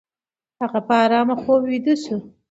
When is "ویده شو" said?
1.69-2.17